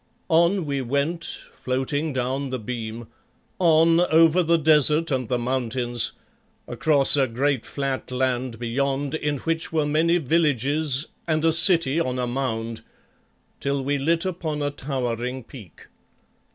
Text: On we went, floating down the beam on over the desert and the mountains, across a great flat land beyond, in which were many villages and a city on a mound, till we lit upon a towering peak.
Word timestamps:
On 0.29 0.65
we 0.65 0.81
went, 0.81 1.23
floating 1.25 2.11
down 2.11 2.49
the 2.49 2.57
beam 2.57 3.05
on 3.59 3.99
over 3.99 4.41
the 4.41 4.57
desert 4.57 5.11
and 5.11 5.29
the 5.29 5.37
mountains, 5.37 6.13
across 6.67 7.15
a 7.15 7.27
great 7.27 7.67
flat 7.67 8.09
land 8.09 8.57
beyond, 8.57 9.13
in 9.13 9.37
which 9.37 9.71
were 9.71 9.85
many 9.85 10.17
villages 10.17 11.05
and 11.27 11.45
a 11.45 11.53
city 11.53 11.99
on 11.99 12.17
a 12.17 12.25
mound, 12.25 12.81
till 13.59 13.83
we 13.83 13.99
lit 13.99 14.25
upon 14.25 14.63
a 14.63 14.71
towering 14.71 15.43
peak. 15.43 15.85